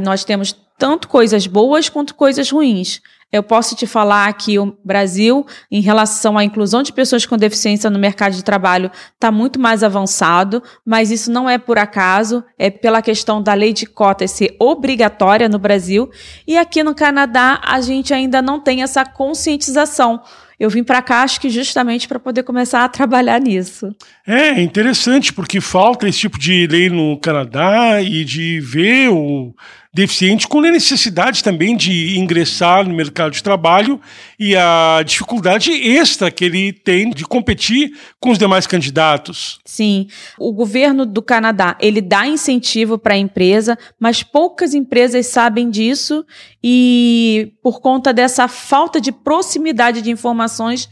Nós 0.00 0.24
temos 0.24 0.56
tanto 0.78 1.06
coisas 1.06 1.46
boas 1.46 1.88
quanto 1.88 2.14
coisas 2.14 2.50
ruins. 2.50 3.00
Eu 3.30 3.42
posso 3.42 3.74
te 3.74 3.84
falar 3.84 4.32
que 4.34 4.60
o 4.60 4.76
Brasil, 4.84 5.44
em 5.68 5.80
relação 5.80 6.38
à 6.38 6.44
inclusão 6.44 6.84
de 6.84 6.92
pessoas 6.92 7.26
com 7.26 7.36
deficiência 7.36 7.90
no 7.90 7.98
mercado 7.98 8.32
de 8.34 8.44
trabalho, 8.44 8.92
está 9.12 9.32
muito 9.32 9.58
mais 9.58 9.82
avançado, 9.82 10.62
mas 10.86 11.10
isso 11.10 11.32
não 11.32 11.50
é 11.50 11.58
por 11.58 11.76
acaso, 11.76 12.44
é 12.56 12.70
pela 12.70 13.02
questão 13.02 13.42
da 13.42 13.52
lei 13.52 13.72
de 13.72 13.86
cotas 13.86 14.30
ser 14.30 14.54
obrigatória 14.60 15.48
no 15.48 15.58
Brasil. 15.58 16.08
E 16.46 16.56
aqui 16.56 16.84
no 16.84 16.94
Canadá, 16.94 17.60
a 17.64 17.80
gente 17.80 18.14
ainda 18.14 18.40
não 18.40 18.60
tem 18.60 18.84
essa 18.84 19.04
conscientização 19.04 20.22
eu 20.58 20.70
vim 20.70 20.84
para 20.84 21.02
cá, 21.02 21.22
acho 21.22 21.40
que 21.40 21.50
justamente 21.50 22.06
para 22.06 22.18
poder 22.18 22.42
começar 22.42 22.84
a 22.84 22.88
trabalhar 22.88 23.40
nisso. 23.40 23.94
É 24.26 24.60
interessante, 24.60 25.32
porque 25.32 25.60
falta 25.60 26.08
esse 26.08 26.20
tipo 26.20 26.38
de 26.38 26.66
lei 26.66 26.88
no 26.88 27.18
Canadá 27.18 28.00
e 28.02 28.24
de 28.24 28.60
ver 28.60 29.08
o 29.10 29.54
deficiente 29.94 30.48
com 30.48 30.58
a 30.58 30.70
necessidade 30.72 31.42
também 31.42 31.76
de 31.76 32.18
ingressar 32.18 32.86
no 32.86 32.92
mercado 32.92 33.30
de 33.30 33.42
trabalho 33.42 34.00
e 34.36 34.56
a 34.56 35.00
dificuldade 35.06 35.70
extra 35.70 36.32
que 36.32 36.44
ele 36.44 36.72
tem 36.72 37.10
de 37.10 37.24
competir 37.24 37.96
com 38.18 38.30
os 38.30 38.38
demais 38.38 38.66
candidatos. 38.66 39.60
Sim, 39.64 40.08
o 40.36 40.52
governo 40.52 41.06
do 41.06 41.22
Canadá, 41.22 41.78
ele 41.80 42.00
dá 42.00 42.26
incentivo 42.26 42.98
para 42.98 43.14
a 43.14 43.18
empresa, 43.18 43.78
mas 43.98 44.24
poucas 44.24 44.74
empresas 44.74 45.28
sabem 45.28 45.70
disso 45.70 46.26
e 46.62 47.52
por 47.62 47.80
conta 47.80 48.12
dessa 48.12 48.48
falta 48.48 49.00
de 49.00 49.12
proximidade 49.12 50.02
de 50.02 50.10
informações, 50.10 50.88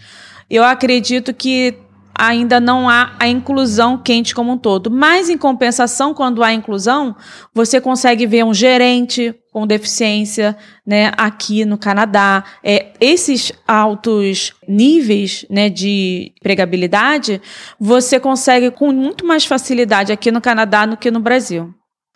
eu 0.48 0.62
acredito 0.62 1.34
que 1.34 1.74
ainda 2.14 2.60
não 2.60 2.88
há 2.88 3.12
a 3.18 3.28
inclusão 3.28 3.98
quente 3.98 4.34
como 4.34 4.52
um 4.52 4.58
todo. 4.58 4.90
Mas, 4.90 5.28
em 5.28 5.38
compensação, 5.38 6.14
quando 6.14 6.42
há 6.42 6.52
inclusão, 6.52 7.16
você 7.54 7.80
consegue 7.80 8.26
ver 8.26 8.44
um 8.44 8.54
gerente 8.54 9.34
com 9.52 9.66
deficiência 9.66 10.56
né, 10.86 11.12
aqui 11.16 11.64
no 11.64 11.76
Canadá. 11.76 12.42
É, 12.64 12.92
esses 13.00 13.52
altos 13.66 14.54
níveis 14.66 15.44
né, 15.50 15.68
de 15.68 16.32
empregabilidade, 16.38 17.40
você 17.78 18.18
consegue 18.18 18.70
com 18.70 18.92
muito 18.92 19.26
mais 19.26 19.44
facilidade 19.44 20.12
aqui 20.12 20.30
no 20.30 20.40
Canadá 20.40 20.86
do 20.86 20.96
que 20.96 21.10
no 21.10 21.20
Brasil. 21.20 21.74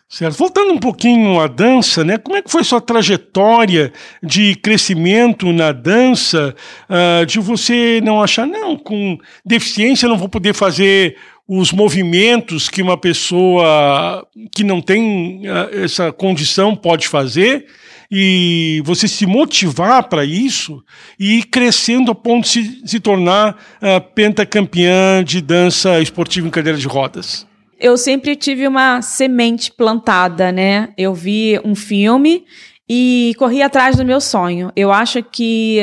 Certo. 0.09 0.37
Voltando 0.37 0.71
um 0.71 0.77
pouquinho 0.77 1.37
à 1.37 1.47
dança, 1.47 2.01
né? 2.01 2.17
Como 2.17 2.37
é 2.37 2.41
que 2.41 2.49
foi 2.49 2.63
sua 2.63 2.79
trajetória 2.79 3.91
de 4.23 4.55
crescimento 4.55 5.51
na 5.51 5.73
dança, 5.73 6.55
uh, 6.89 7.25
de 7.25 7.39
você 7.39 7.99
não 8.01 8.21
achar, 8.21 8.47
não, 8.47 8.77
com 8.77 9.17
deficiência 9.45 10.07
não 10.07 10.17
vou 10.17 10.29
poder 10.29 10.53
fazer 10.53 11.17
os 11.45 11.73
movimentos 11.73 12.69
que 12.69 12.81
uma 12.81 12.97
pessoa 12.97 14.25
que 14.55 14.63
não 14.63 14.81
tem 14.81 15.41
uh, 15.41 15.83
essa 15.83 16.09
condição 16.13 16.73
pode 16.73 17.05
fazer, 17.05 17.65
e 18.09 18.81
você 18.85 19.09
se 19.09 19.25
motivar 19.25 20.07
para 20.07 20.23
isso 20.23 20.81
e 21.19 21.39
ir 21.39 21.43
crescendo 21.43 22.11
a 22.11 22.15
ponto 22.15 22.43
de 22.45 22.49
se, 22.49 22.81
se 22.85 22.99
tornar 23.01 23.57
uh, 23.81 23.99
pentacampeã 24.15 25.21
de 25.21 25.41
dança 25.41 25.99
esportiva 25.99 26.47
em 26.47 26.51
cadeira 26.51 26.77
de 26.77 26.87
rodas 26.87 27.46
eu 27.79 27.97
sempre 27.97 28.35
tive 28.35 28.67
uma 28.67 29.01
semente 29.01 29.71
plantada, 29.71 30.51
né? 30.51 30.89
Eu 30.97 31.13
vi 31.13 31.59
um 31.63 31.75
filme 31.75 32.45
e 32.89 33.33
corri 33.37 33.61
atrás 33.61 33.95
do 33.95 34.05
meu 34.05 34.19
sonho. 34.19 34.71
Eu 34.75 34.91
acho 34.91 35.21
que 35.21 35.81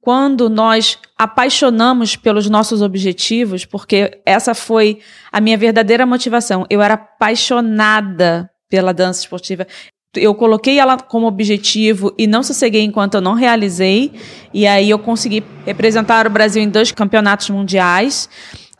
quando 0.00 0.50
nós 0.50 0.98
apaixonamos 1.18 2.16
pelos 2.16 2.48
nossos 2.50 2.82
objetivos, 2.82 3.64
porque 3.64 4.20
essa 4.26 4.54
foi 4.54 5.00
a 5.32 5.40
minha 5.40 5.56
verdadeira 5.56 6.04
motivação. 6.04 6.66
Eu 6.68 6.82
era 6.82 6.94
apaixonada 6.94 8.50
pela 8.68 8.92
dança 8.92 9.20
esportiva. 9.20 9.66
Eu 10.14 10.34
coloquei 10.34 10.78
ela 10.78 10.98
como 10.98 11.26
objetivo 11.26 12.14
e 12.18 12.26
não 12.26 12.42
sosseguei 12.42 12.82
enquanto 12.82 13.14
eu 13.14 13.20
não 13.20 13.34
realizei. 13.34 14.12
E 14.52 14.66
aí 14.66 14.90
eu 14.90 14.98
consegui 14.98 15.42
representar 15.64 16.26
o 16.26 16.30
Brasil 16.30 16.62
em 16.62 16.68
dois 16.68 16.92
campeonatos 16.92 17.50
mundiais. 17.50 18.28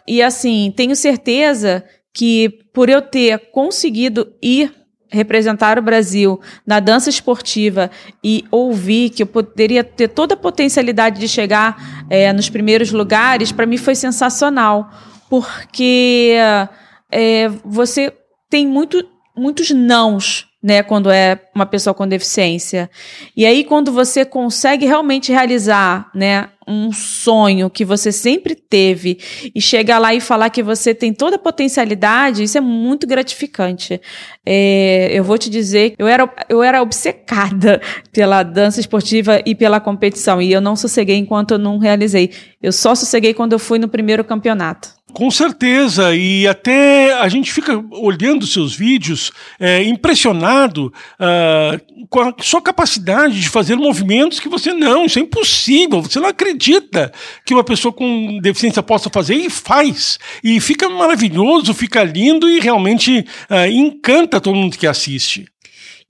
E 0.06 0.22
assim, 0.22 0.72
tenho 0.76 0.94
certeza 0.94 1.82
que 2.14 2.60
por 2.72 2.88
eu 2.88 3.02
ter 3.02 3.50
conseguido 3.50 4.32
ir 4.40 4.72
representar 5.10 5.78
o 5.78 5.82
Brasil 5.82 6.40
na 6.66 6.80
dança 6.80 7.10
esportiva 7.10 7.90
e 8.22 8.44
ouvir 8.50 9.10
que 9.10 9.22
eu 9.22 9.26
poderia 9.26 9.84
ter 9.84 10.08
toda 10.08 10.34
a 10.34 10.36
potencialidade 10.36 11.20
de 11.20 11.28
chegar 11.28 12.06
é, 12.08 12.32
nos 12.32 12.48
primeiros 12.48 12.90
lugares, 12.90 13.52
para 13.52 13.66
mim 13.66 13.76
foi 13.76 13.94
sensacional, 13.94 14.90
porque 15.28 16.34
é, 17.10 17.48
você 17.64 18.12
tem 18.50 18.66
muito, 18.66 19.04
muitos 19.36 19.70
nãos 19.70 20.46
né, 20.64 20.82
quando 20.82 21.10
é 21.10 21.38
uma 21.54 21.66
pessoa 21.66 21.92
com 21.92 22.08
deficiência. 22.08 22.90
E 23.36 23.44
aí, 23.44 23.64
quando 23.64 23.92
você 23.92 24.24
consegue 24.24 24.86
realmente 24.86 25.30
realizar, 25.30 26.10
né, 26.14 26.48
um 26.66 26.92
sonho 26.92 27.68
que 27.70 27.84
você 27.84 28.10
sempre 28.10 28.54
teve 28.54 29.18
e 29.54 29.60
chegar 29.60 29.98
lá 29.98 30.14
e 30.14 30.20
falar 30.20 30.50
que 30.50 30.62
você 30.62 30.94
tem 30.94 31.12
toda 31.12 31.36
a 31.36 31.38
potencialidade, 31.38 32.42
isso 32.42 32.58
é 32.58 32.60
muito 32.60 33.06
gratificante. 33.06 34.00
É, 34.44 35.08
eu 35.12 35.24
vou 35.24 35.38
te 35.38 35.50
dizer, 35.50 35.94
eu 35.98 36.06
era, 36.06 36.28
eu 36.48 36.62
era 36.62 36.82
obcecada 36.82 37.80
pela 38.12 38.42
dança 38.42 38.80
esportiva 38.80 39.40
e 39.44 39.54
pela 39.54 39.80
competição, 39.80 40.40
e 40.40 40.52
eu 40.52 40.60
não 40.60 40.76
sosseguei 40.76 41.16
enquanto 41.16 41.52
eu 41.52 41.58
não 41.58 41.78
realizei. 41.78 42.30
Eu 42.62 42.72
só 42.72 42.94
sosseguei 42.94 43.34
quando 43.34 43.52
eu 43.52 43.58
fui 43.58 43.78
no 43.78 43.88
primeiro 43.88 44.24
campeonato. 44.24 44.88
Com 45.14 45.30
certeza, 45.30 46.12
e 46.12 46.44
até 46.44 47.14
a 47.14 47.28
gente 47.28 47.52
fica 47.52 47.80
olhando 47.92 48.44
seus 48.48 48.74
vídeos 48.74 49.30
é, 49.60 49.80
impressionado 49.84 50.92
uh, 51.20 52.06
com 52.08 52.20
a 52.20 52.34
sua 52.40 52.60
capacidade 52.60 53.40
de 53.40 53.48
fazer 53.48 53.76
movimentos 53.76 54.40
que 54.40 54.48
você 54.48 54.74
não, 54.74 55.04
isso 55.04 55.20
é 55.20 55.22
impossível, 55.22 56.02
você 56.02 56.18
não 56.18 56.28
acredita 56.28 57.12
que 57.46 57.54
uma 57.54 57.62
pessoa 57.62 57.92
com 57.92 58.40
deficiência 58.42 58.82
possa 58.82 59.08
fazer 59.08 59.36
e 59.36 59.48
faz. 59.48 60.18
E 60.42 60.58
fica 60.60 60.88
maravilhoso, 60.88 61.72
fica 61.72 62.02
lindo 62.02 62.50
e 62.50 62.58
realmente 62.58 63.24
uh, 63.48 63.70
encanta 63.70 64.40
todo 64.40 64.56
mundo 64.56 64.76
que 64.76 64.86
assiste. 64.86 65.46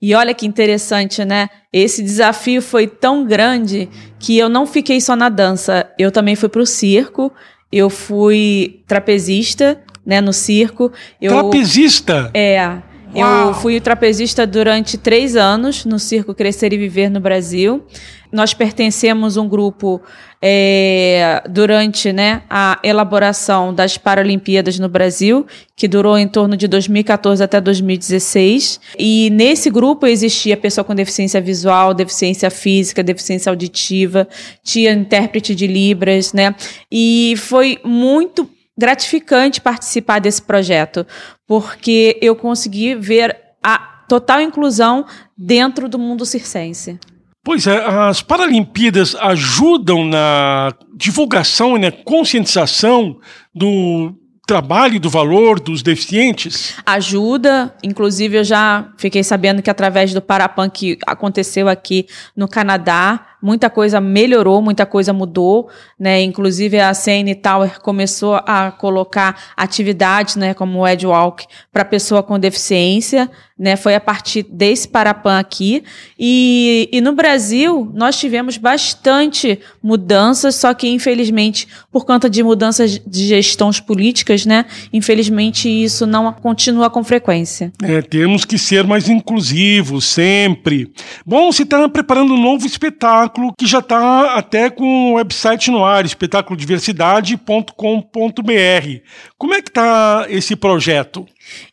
E 0.01 0.15
olha 0.15 0.33
que 0.33 0.47
interessante, 0.47 1.23
né? 1.23 1.47
Esse 1.71 2.01
desafio 2.01 2.59
foi 2.59 2.87
tão 2.87 3.23
grande 3.23 3.87
que 4.19 4.35
eu 4.35 4.49
não 4.49 4.65
fiquei 4.65 4.99
só 4.99 5.15
na 5.15 5.29
dança, 5.29 5.87
eu 5.97 6.11
também 6.11 6.35
fui 6.35 6.49
para 6.49 6.61
o 6.61 6.65
circo 6.65 7.31
eu 7.75 7.89
fui 7.89 8.79
trapezista, 8.87 9.81
né, 10.05 10.21
no 10.21 10.31
circo. 10.31 10.93
Eu, 11.21 11.31
trapezista? 11.31 12.31
É. 12.33 12.77
Uau. 13.15 13.47
Eu 13.47 13.53
fui 13.53 13.79
trapezista 13.79 14.45
durante 14.45 14.97
três 14.97 15.35
anos 15.35 15.85
no 15.85 15.97
Circo 15.99 16.33
Crescer 16.33 16.73
e 16.73 16.77
Viver 16.77 17.09
no 17.09 17.19
Brasil. 17.19 17.83
Nós 18.31 18.53
pertencemos 18.53 19.37
um 19.37 19.47
grupo 19.47 20.01
é, 20.41 21.41
durante 21.49 22.11
né, 22.11 22.41
a 22.49 22.77
elaboração 22.83 23.73
das 23.73 23.97
Paralimpíadas 23.97 24.77
no 24.77 24.89
Brasil, 24.89 25.45
que 25.75 25.87
durou 25.87 26.17
em 26.17 26.27
torno 26.27 26.57
de 26.57 26.67
2014 26.67 27.41
até 27.41 27.61
2016. 27.61 28.81
E 28.99 29.29
nesse 29.29 29.69
grupo 29.69 30.05
existia 30.05 30.57
pessoa 30.57 30.83
com 30.83 30.93
deficiência 30.93 31.39
visual, 31.39 31.93
deficiência 31.93 32.49
física, 32.49 33.01
deficiência 33.01 33.49
auditiva, 33.49 34.27
tinha 34.61 34.91
intérprete 34.91 35.55
de 35.55 35.65
Libras, 35.65 36.33
né? 36.33 36.53
E 36.91 37.35
foi 37.37 37.79
muito 37.83 38.49
gratificante 38.77 39.61
participar 39.61 40.19
desse 40.19 40.41
projeto, 40.41 41.05
porque 41.47 42.17
eu 42.21 42.35
consegui 42.35 42.95
ver 42.95 43.37
a 43.63 43.77
total 44.07 44.41
inclusão 44.41 45.05
dentro 45.37 45.87
do 45.87 45.97
mundo 45.97 46.25
circense. 46.25 46.99
Pois 47.43 47.67
é, 47.67 47.77
as 47.85 48.21
Paralimpíadas 48.21 49.15
ajudam 49.15 50.03
na 50.03 50.73
divulgação 50.95 51.77
e 51.77 51.79
na 51.79 51.91
conscientização 51.91 53.19
do 53.53 54.15
trabalho 54.47 54.95
e 54.95 54.99
do 54.99 55.09
valor 55.09 55.59
dos 55.59 55.81
deficientes? 55.81 56.75
Ajuda, 56.85 57.73
inclusive 57.83 58.37
eu 58.37 58.43
já 58.43 58.89
fiquei 58.97 59.23
sabendo 59.23 59.61
que 59.61 59.69
através 59.69 60.13
do 60.13 60.21
Parapan 60.21 60.69
que 60.69 60.97
aconteceu 61.05 61.67
aqui 61.67 62.07
no 62.35 62.47
Canadá, 62.47 63.25
muita 63.45 63.69
coisa 63.69 64.01
melhorou, 64.01 64.59
muita 64.59 64.87
coisa 64.87 65.13
mudou, 65.13 65.69
né? 65.99 66.23
Inclusive 66.23 66.79
a 66.79 66.91
CN 66.95 67.35
Tower 67.35 67.79
começou 67.79 68.41
a 68.43 68.71
colocar 68.71 69.39
atividades, 69.55 70.35
né, 70.35 70.55
como 70.55 70.79
o 70.79 70.87
Edwalk 70.87 71.45
para 71.71 71.85
pessoa 71.85 72.23
com 72.23 72.39
deficiência, 72.39 73.29
né? 73.57 73.77
Foi 73.77 73.95
a 73.95 74.01
partir 74.01 74.43
desse 74.43 74.87
Parapan 74.87 75.39
aqui 75.39 75.83
e, 76.19 76.89
e 76.91 76.99
no 76.99 77.13
Brasil 77.13 77.89
nós 77.93 78.19
tivemos 78.19 78.57
bastante 78.57 79.59
mudanças, 79.81 80.55
só 80.55 80.73
que 80.73 80.89
infelizmente 80.89 81.65
por 81.91 82.05
conta 82.05 82.29
de 82.29 82.43
mudanças 82.43 82.99
de 82.99 83.27
gestões 83.27 83.79
políticas, 83.79 84.45
né? 84.45 84.65
Infelizmente 84.91 85.69
isso 85.69 86.05
não 86.05 86.33
continua 86.33 86.89
com 86.89 87.01
frequência. 87.03 87.71
É, 87.81 88.01
temos 88.01 88.43
que 88.43 88.57
ser 88.57 88.85
mais 88.85 89.07
inclusivos 89.07 90.03
sempre. 90.05 90.91
Bom, 91.25 91.49
você 91.51 91.63
está 91.63 91.87
preparando 91.87 92.33
um 92.33 92.41
novo 92.41 92.67
espetáculo 92.67 93.53
que 93.57 93.65
já 93.65 93.79
está 93.79 94.35
até 94.35 94.69
com 94.69 95.13
o 95.13 95.15
website 95.15 95.71
no 95.71 95.85
ar, 95.85 96.05
espetáculodiversidade.com.br. 96.05 98.99
Como 99.37 99.53
é 99.53 99.61
que 99.61 99.69
está 99.69 100.25
esse 100.29 100.57
projeto? 100.57 101.25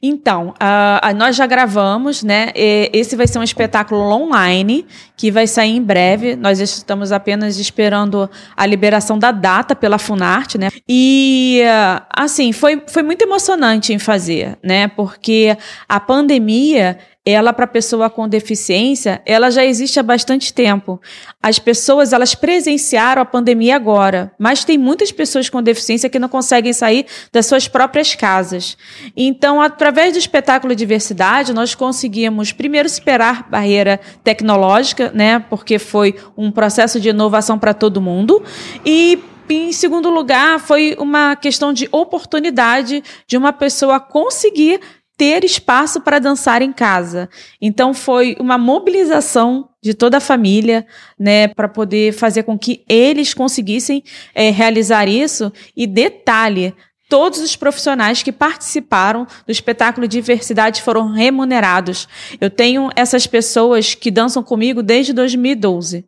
Então, 0.03 0.51
uh, 0.51 1.15
nós 1.17 1.37
já 1.37 1.47
gravamos, 1.47 2.23
né? 2.23 2.51
Esse 2.55 3.17
vai 3.17 3.27
ser 3.27 3.39
um 3.39 3.43
espetáculo 3.43 4.01
online 4.01 4.87
que 5.17 5.31
vai 5.31 5.47
sair 5.47 5.77
em 5.77 5.83
breve. 5.83 6.37
Nós 6.37 6.61
estamos 6.61 7.13
apenas 7.13 7.59
esperando 7.59 8.29
a 8.57 8.67
liberação 8.67 9.19
da 9.19 9.31
data 9.31 9.75
pela 9.75 9.99
Funarte, 9.99 10.59
né? 10.59 10.69
E 10.89 11.63
uh, 11.65 12.03
assim, 12.11 12.53
foi, 12.53 12.83
foi 12.87 13.03
muito 13.03 13.23
emocionante 13.23 13.93
em 13.93 13.99
fazer, 13.99 14.59
né? 14.63 14.89
Porque 14.89 15.57
a 15.89 16.01
pandemia 16.01 16.99
ela 17.25 17.53
para 17.53 17.69
pessoa 17.69 18.11
com 18.11 18.29
deficiência, 18.29 19.23
ela 19.25 19.49
já 19.49 19.65
existe 19.65 20.01
há 20.01 20.03
bastante 20.03 20.53
tempo. 20.53 21.01
As 21.41 21.57
pessoas, 21.57 22.13
elas 22.13 22.35
presenciaram 22.35 23.23
a 23.23 23.25
pandemia 23.25 23.77
agora, 23.77 24.33
mas 24.37 24.65
tem 24.65 24.77
muitas 24.77 25.13
pessoas 25.13 25.49
com 25.49 25.63
deficiência 25.63 26.11
que 26.11 26.19
não 26.19 26.29
conseguem 26.29 26.73
sair 26.73 27.07
das 27.33 27.47
suas 27.47 27.69
próprias 27.69 28.17
casas. 28.17 28.77
Então, 29.17 29.63
através 29.63 30.13
do 30.13 30.19
espetáculo 30.19 30.75
Diversidade, 30.75 31.53
nós 31.53 31.77
conseguimos 31.77 32.51
primeiro 32.51 32.89
superar 32.89 33.49
barreira 33.49 34.01
tecnológica, 34.25 35.13
né, 35.15 35.39
porque 35.49 35.79
foi 35.79 36.17
um 36.37 36.51
processo 36.51 36.99
de 36.99 37.11
inovação 37.11 37.57
para 37.57 37.73
todo 37.73 38.01
mundo, 38.01 38.43
e 38.85 39.23
em 39.49 39.73
segundo 39.73 40.09
lugar, 40.09 40.59
foi 40.59 40.97
uma 40.99 41.37
questão 41.37 41.73
de 41.73 41.89
oportunidade 41.93 43.03
de 43.27 43.37
uma 43.37 43.53
pessoa 43.53 44.01
conseguir 44.01 44.81
ter 45.23 45.45
espaço 45.45 46.01
para 46.01 46.19
dançar 46.19 46.63
em 46.63 46.73
casa. 46.73 47.31
Então 47.61 47.95
foi 47.95 48.35
uma 48.41 48.59
mobilização 48.59 49.69
de 49.81 49.95
toda 49.95 50.17
a 50.17 50.21
família, 50.21 50.85
né, 51.17 51.47
para 51.47 51.69
poder 51.69 52.13
fazer 52.13 52.43
com 52.43 52.59
que 52.59 52.83
eles 52.89 53.33
conseguissem 53.33 54.03
é, 54.35 54.51
realizar 54.51 55.07
isso. 55.07 55.53
E 55.77 55.87
detalhe, 55.87 56.75
todos 57.09 57.39
os 57.39 57.55
profissionais 57.55 58.21
que 58.21 58.33
participaram 58.33 59.25
do 59.47 59.53
espetáculo 59.53 60.09
Diversidade 60.09 60.83
foram 60.83 61.13
remunerados. 61.13 62.09
Eu 62.41 62.51
tenho 62.51 62.91
essas 62.97 63.25
pessoas 63.25 63.95
que 63.95 64.11
dançam 64.11 64.43
comigo 64.43 64.83
desde 64.83 65.13
2012 65.13 66.05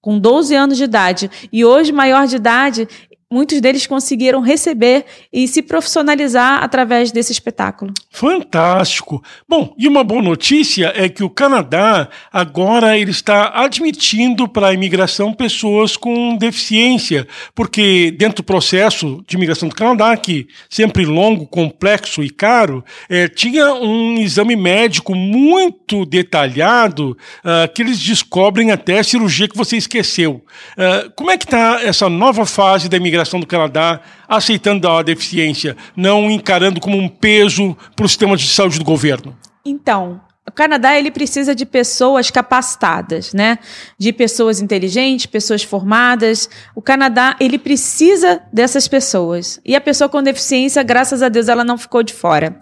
com 0.00 0.18
12 0.18 0.54
anos 0.54 0.76
de 0.78 0.84
idade. 0.84 1.30
E 1.52 1.64
hoje, 1.64 1.92
maior 1.92 2.26
de 2.26 2.36
idade, 2.36 2.88
muitos 3.30 3.60
deles 3.60 3.86
conseguiram 3.86 4.40
receber 4.40 5.04
e 5.30 5.46
se 5.46 5.60
profissionalizar 5.60 6.62
através 6.62 7.12
desse 7.12 7.30
espetáculo. 7.30 7.92
Fantástico. 8.10 9.22
Bom, 9.46 9.74
e 9.76 9.86
uma 9.86 10.02
boa 10.02 10.22
notícia 10.22 10.92
é 10.96 11.08
que 11.08 11.22
o 11.22 11.28
Canadá 11.28 12.08
agora 12.32 12.98
ele 12.98 13.10
está 13.10 13.52
admitindo 13.62 14.48
para 14.48 14.68
a 14.68 14.72
imigração 14.72 15.34
pessoas 15.34 15.94
com 15.96 16.36
deficiência, 16.36 17.28
porque 17.54 18.10
dentro 18.10 18.36
do 18.36 18.46
processo 18.46 19.22
de 19.28 19.36
imigração 19.36 19.68
do 19.68 19.74
Canadá, 19.74 20.16
que 20.16 20.48
sempre 20.70 21.04
longo, 21.04 21.46
complexo 21.46 22.22
e 22.22 22.30
caro, 22.30 22.82
é, 23.10 23.28
tinha 23.28 23.74
um 23.74 24.16
exame 24.18 24.56
médico 24.56 25.14
muito 25.14 26.06
detalhado 26.06 27.16
uh, 27.44 27.72
que 27.74 27.82
eles 27.82 27.98
descobrem 27.98 28.70
até 28.70 29.00
a 29.00 29.04
cirurgia 29.04 29.48
que 29.48 29.56
você 29.56 29.76
esqueceu. 29.76 30.42
Uh, 30.76 31.10
como 31.14 31.30
é 31.30 31.36
que 31.36 31.44
está 31.44 31.82
essa 31.82 32.08
nova 32.08 32.46
fase 32.46 32.88
da 32.88 32.96
imigração 32.96 33.17
imigração 33.18 33.40
do 33.40 33.46
Canadá 33.46 34.00
aceitando 34.28 34.88
a 34.88 35.02
deficiência, 35.02 35.76
não 35.96 36.30
encarando 36.30 36.80
como 36.80 36.96
um 36.96 37.08
peso 37.08 37.76
para 37.96 38.06
o 38.06 38.08
sistema 38.08 38.36
de 38.36 38.46
saúde 38.46 38.78
do 38.78 38.84
governo? 38.84 39.36
Então, 39.64 40.20
o 40.48 40.52
Canadá 40.52 40.98
ele 40.98 41.10
precisa 41.10 41.54
de 41.54 41.66
pessoas 41.66 42.30
capacitadas, 42.30 43.34
né? 43.34 43.58
De 43.98 44.12
pessoas 44.12 44.60
inteligentes, 44.60 45.26
pessoas 45.26 45.62
formadas. 45.62 46.48
O 46.74 46.80
Canadá 46.80 47.36
ele 47.38 47.58
precisa 47.58 48.40
dessas 48.52 48.88
pessoas. 48.88 49.60
E 49.64 49.76
a 49.76 49.80
pessoa 49.80 50.08
com 50.08 50.22
deficiência, 50.22 50.82
graças 50.82 51.22
a 51.22 51.28
Deus, 51.28 51.48
ela 51.48 51.62
não 51.62 51.76
ficou 51.76 52.02
de 52.02 52.14
fora. 52.14 52.58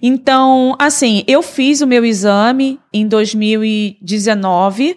Então, 0.00 0.76
assim, 0.78 1.24
eu 1.26 1.42
fiz 1.42 1.80
o 1.80 1.86
meu 1.86 2.04
exame 2.04 2.78
em 2.92 3.08
2019, 3.08 4.96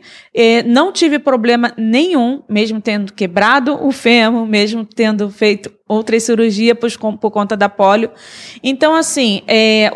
não 0.68 0.92
tive 0.92 1.18
problema 1.18 1.74
nenhum, 1.76 2.44
mesmo 2.48 2.80
tendo 2.80 3.12
quebrado 3.12 3.84
o 3.84 3.92
fêmur, 3.92 4.46
mesmo 4.46 4.86
tendo 4.86 5.32
feito 5.32 5.72
outra 5.88 6.20
cirurgia 6.20 6.76
por, 6.76 6.92
por 7.18 7.32
conta 7.32 7.58
da 7.58 7.70
polio. 7.70 8.12
Então, 8.62 8.94
assim, 8.94 9.42
é, 9.48 9.92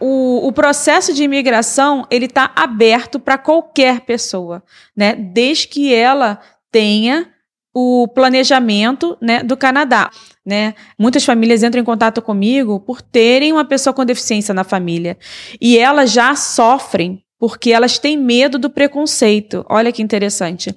o, 0.00 0.46
o 0.46 0.52
processo 0.52 1.12
de 1.12 1.22
imigração 1.22 2.06
ele 2.10 2.26
está 2.26 2.52
aberto 2.54 3.18
para 3.18 3.38
qualquer 3.38 4.00
pessoa, 4.00 4.62
né? 4.96 5.14
Desde 5.14 5.68
que 5.68 5.94
ela 5.94 6.40
tenha 6.70 7.30
o 7.78 8.08
planejamento 8.08 9.18
né, 9.20 9.42
do 9.42 9.54
Canadá. 9.54 10.10
Né? 10.46 10.74
Muitas 10.98 11.26
famílias 11.26 11.62
entram 11.62 11.82
em 11.82 11.84
contato 11.84 12.22
comigo 12.22 12.80
por 12.80 13.02
terem 13.02 13.52
uma 13.52 13.66
pessoa 13.66 13.92
com 13.92 14.02
deficiência 14.02 14.54
na 14.54 14.64
família. 14.64 15.18
E 15.60 15.76
elas 15.76 16.10
já 16.10 16.34
sofrem 16.34 17.22
porque 17.38 17.70
elas 17.72 17.98
têm 17.98 18.16
medo 18.16 18.58
do 18.58 18.70
preconceito. 18.70 19.64
Olha 19.68 19.92
que 19.92 20.02
interessante. 20.02 20.74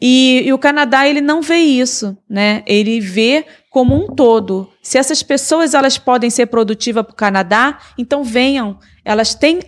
E, 0.00 0.42
e, 0.46 0.52
o 0.52 0.58
Canadá 0.58 1.06
ele 1.06 1.20
não 1.20 1.42
vê 1.42 1.58
isso, 1.58 2.16
né? 2.28 2.62
Ele 2.66 2.98
vê 2.98 3.44
como 3.70 3.94
um 3.94 4.06
todo. 4.06 4.70
Se 4.82 4.98
essas 4.98 5.22
pessoas 5.22 5.74
elas 5.74 5.98
podem 5.98 6.30
ser 6.30 6.46
produtivas 6.46 7.04
para 7.04 7.12
o 7.12 7.16
Canadá, 7.16 7.78
então 7.96 8.24
venham. 8.24 8.78
Elas 9.04 9.34
têm, 9.34 9.60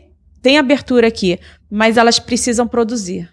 têm 0.42 0.58
abertura 0.58 1.08
aqui, 1.08 1.38
mas 1.70 1.96
elas 1.96 2.18
precisam 2.18 2.66
produzir. 2.66 3.28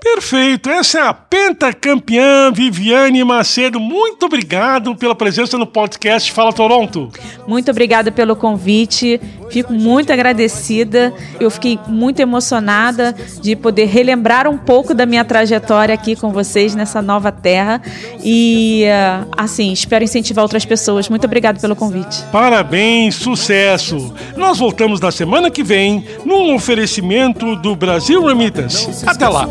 Perfeito, 0.00 0.70
essa 0.70 0.98
é 1.00 1.02
a 1.02 1.12
pentacampeã 1.12 2.52
Viviane 2.52 3.24
Macedo. 3.24 3.80
Muito 3.80 4.26
obrigado 4.26 4.94
pela 4.94 5.12
presença 5.12 5.58
no 5.58 5.66
podcast 5.66 6.30
Fala 6.30 6.52
Toronto. 6.52 7.10
Muito 7.48 7.68
obrigada 7.72 8.12
pelo 8.12 8.36
convite. 8.36 9.20
Fico 9.50 9.72
muito 9.72 10.12
agradecida. 10.12 11.12
Eu 11.40 11.50
fiquei 11.50 11.80
muito 11.88 12.20
emocionada 12.20 13.12
de 13.42 13.56
poder 13.56 13.86
relembrar 13.86 14.46
um 14.46 14.56
pouco 14.56 14.94
da 14.94 15.04
minha 15.04 15.24
trajetória 15.24 15.94
aqui 15.94 16.14
com 16.14 16.30
vocês 16.30 16.76
nessa 16.76 17.02
nova 17.02 17.32
terra. 17.32 17.82
E, 18.22 18.84
eh, 18.84 19.24
assim, 19.36 19.72
espero 19.72 20.04
incentivar 20.04 20.44
outras 20.44 20.64
pessoas. 20.64 21.08
Muito 21.08 21.24
obrigada 21.24 21.58
pelo 21.58 21.74
convite. 21.74 22.22
Parabéns, 22.30 23.16
sucesso. 23.16 24.14
Nós 24.36 24.58
voltamos 24.58 25.00
na 25.00 25.10
semana 25.10 25.50
que 25.50 25.64
vem 25.64 26.04
num 26.24 26.54
oferecimento 26.54 27.56
do 27.56 27.74
Brasil 27.74 28.24
Remitas. 28.24 29.04
Até 29.04 29.26
lá 29.26 29.48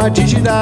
há 0.00 0.08
de 0.08 0.26
girar. 0.26 0.56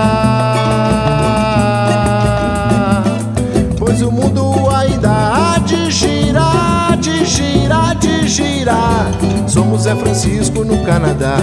Pois 3.78 4.02
o 4.02 4.10
mundo 4.10 4.68
ainda 4.70 5.10
há 5.10 5.58
de 5.58 5.90
girar, 5.90 6.96
de 6.98 7.24
girar, 7.24 7.94
de 7.96 8.28
girar. 8.28 9.06
Somos 9.46 9.82
Zé 9.82 9.94
Francisco 9.94 10.64
no 10.64 10.84
Canadá. 10.84 11.38